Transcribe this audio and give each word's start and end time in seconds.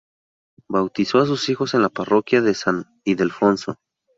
Bautizó 0.67 1.19
a 1.19 1.27
sus 1.27 1.47
hijos 1.49 1.75
en 1.75 1.83
la 1.83 1.89
Parroquia 1.89 2.41
de 2.41 2.55
San 2.55 2.85
Ildefonso. 3.05 3.77